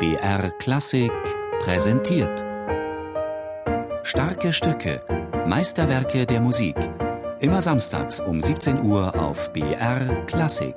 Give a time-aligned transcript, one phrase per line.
[0.00, 1.10] BR Klassik
[1.58, 2.44] präsentiert.
[4.04, 5.02] Starke Stücke,
[5.48, 6.76] Meisterwerke der Musik.
[7.40, 10.76] Immer samstags um 17 Uhr auf BR Klassik.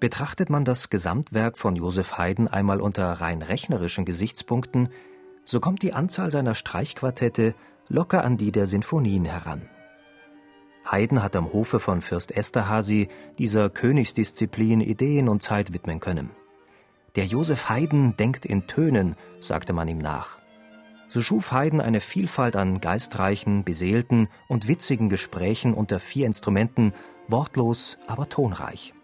[0.00, 4.88] Betrachtet man das Gesamtwerk von Joseph Haydn einmal unter rein rechnerischen Gesichtspunkten,
[5.44, 7.54] so kommt die Anzahl seiner Streichquartette
[7.92, 9.68] locker an die der Sinfonien heran.
[10.90, 13.08] Haydn hat am Hofe von Fürst Esterhazy
[13.38, 16.30] dieser Königsdisziplin Ideen und Zeit widmen können.
[17.16, 20.38] Der Joseph Haydn denkt in Tönen, sagte man ihm nach.
[21.08, 26.94] So schuf Haydn eine Vielfalt an geistreichen, beseelten und witzigen Gesprächen unter vier Instrumenten,
[27.28, 28.94] wortlos, aber tonreich.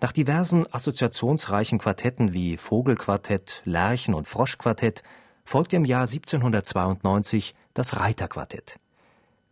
[0.00, 5.02] Nach diversen assoziationsreichen Quartetten wie Vogelquartett, Lerchen- und Froschquartett
[5.50, 8.78] folgte im Jahr 1792 das Reiterquartett.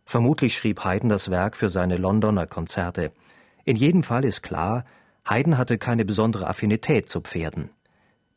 [0.05, 3.11] Vermutlich schrieb Haydn das Werk für seine Londoner Konzerte.
[3.65, 4.85] In jedem Fall ist klar,
[5.29, 7.71] Haydn hatte keine besondere Affinität zu Pferden.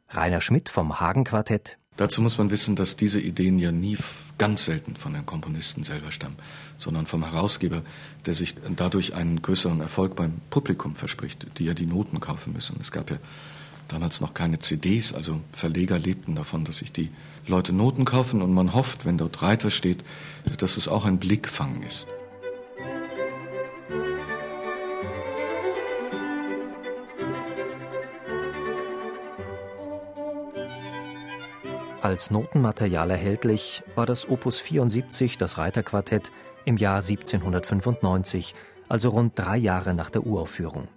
[0.09, 3.97] Rainer Schmidt vom Hagen-Quartett Dazu muss man wissen, dass diese Ideen ja nie
[4.39, 6.39] ganz selten von den Komponisten selber stammen,
[6.79, 7.83] sondern vom Herausgeber,
[8.27, 12.79] der sich dadurch einen größeren Erfolg beim Publikum verspricht, die ja die Noten kaufen müssen.
[12.81, 13.19] Es gab ja
[13.93, 17.11] damals noch keine CDs, also Verleger lebten davon, dass sich die
[17.47, 20.03] Leute Noten kaufen und man hofft, wenn dort Reiter steht,
[20.59, 22.07] dass es auch ein Blickfang ist.
[32.01, 36.33] Als Notenmaterial erhältlich war das Opus 74, das Reiterquartett,
[36.65, 38.55] im Jahr 1795,
[38.89, 40.89] also rund drei Jahre nach der Uraufführung.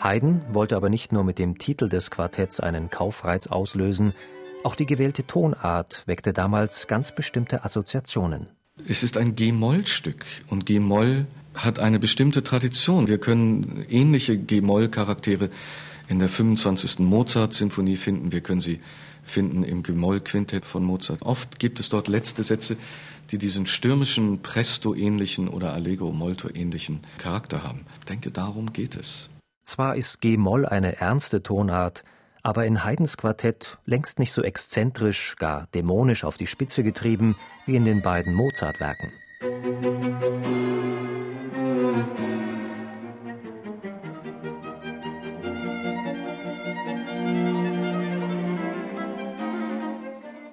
[0.00, 4.14] Haydn wollte aber nicht nur mit dem Titel des Quartetts einen Kaufreiz auslösen,
[4.64, 8.50] auch die gewählte Tonart weckte damals ganz bestimmte Assoziationen.
[8.86, 13.08] Es ist ein G-Moll-Stück und G-Moll hat eine bestimmte Tradition.
[13.08, 15.50] Wir können ähnliche G-Moll-Charaktere
[16.08, 17.00] in der 25.
[17.00, 18.32] Mozart-Symphonie finden.
[18.32, 18.80] Wir können sie
[19.24, 21.22] finden im Gemoll-Quintett von Mozart.
[21.22, 22.76] Oft gibt es dort letzte Sätze,
[23.30, 27.84] die diesen stürmischen, Presto-ähnlichen oder Allegro-Molto-ähnlichen Charakter haben.
[28.00, 29.28] Ich denke, darum geht es.
[29.68, 32.02] Zwar ist G-Moll eine ernste Tonart,
[32.42, 37.36] aber in Haydns Quartett längst nicht so exzentrisch, gar dämonisch auf die Spitze getrieben
[37.66, 39.12] wie in den beiden Mozart-Werken.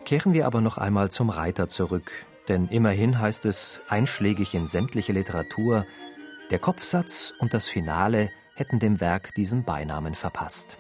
[0.04, 2.12] Kehren wir aber noch einmal zum Reiter zurück,
[2.50, 5.86] denn immerhin heißt es einschlägig in sämtliche Literatur,
[6.52, 10.78] der Kopfsatz und das Finale hätten dem Werk diesen Beinamen verpasst.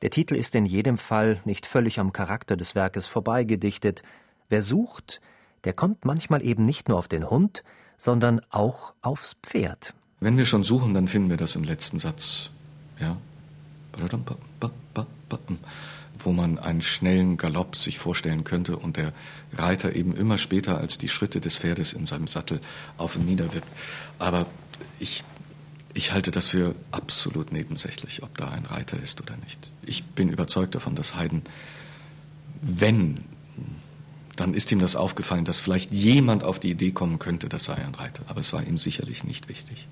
[0.00, 4.02] Der Titel ist in jedem Fall nicht völlig am Charakter des Werkes vorbeigedichtet.
[4.48, 5.20] Wer sucht,
[5.64, 7.62] der kommt manchmal eben nicht nur auf den Hund,
[7.98, 9.94] sondern auch aufs Pferd.
[10.20, 12.50] Wenn wir schon suchen, dann finden wir das im letzten Satz.
[12.98, 13.16] Ja
[16.24, 19.12] wo man einen schnellen Galopp sich vorstellen könnte und der
[19.52, 22.60] Reiter eben immer später als die Schritte des Pferdes in seinem Sattel
[22.96, 23.68] auf und nieder wippt.
[24.18, 24.46] Aber
[24.98, 25.24] ich,
[25.94, 29.58] ich halte das für absolut nebensächlich, ob da ein Reiter ist oder nicht.
[29.84, 31.42] Ich bin überzeugt davon, dass Haydn,
[32.60, 33.24] wenn,
[34.36, 37.74] dann ist ihm das aufgefallen, dass vielleicht jemand auf die Idee kommen könnte, das sei
[37.74, 38.22] ein Reiter.
[38.28, 39.86] Aber es war ihm sicherlich nicht wichtig.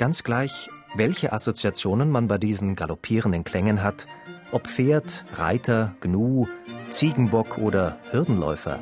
[0.00, 4.06] Ganz gleich, welche Assoziationen man bei diesen galoppierenden Klängen hat,
[4.50, 6.46] ob Pferd, Reiter, Gnu,
[6.88, 8.80] Ziegenbock oder Hürdenläufer.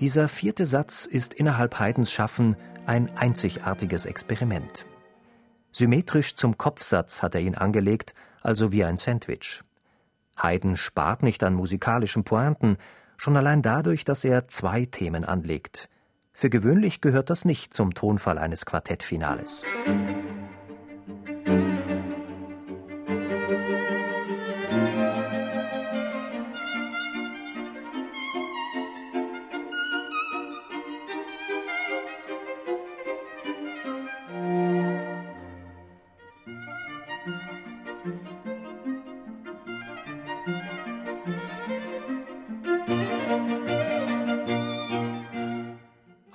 [0.00, 2.56] Dieser vierte Satz ist innerhalb Haydns Schaffen
[2.86, 4.86] ein einzigartiges Experiment.
[5.70, 9.62] Symmetrisch zum Kopfsatz hat er ihn angelegt, also wie ein Sandwich.
[10.42, 12.78] Haydn spart nicht an musikalischen Pointen,
[13.18, 15.90] schon allein dadurch, dass er zwei Themen anlegt.
[16.32, 19.62] Für gewöhnlich gehört das nicht zum Tonfall eines Quartettfinales.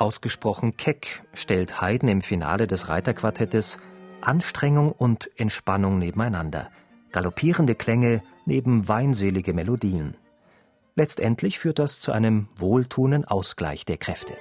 [0.08, 3.78] Ausgesprochen keck stellt Haydn im Finale des Reiterquartettes
[4.22, 6.72] Anstrengung und Entspannung nebeneinander,
[7.12, 10.16] galoppierende Klänge neben weinselige Melodien.
[10.96, 14.38] Letztendlich führt das zu einem wohltuenden Ausgleich der Kräfte.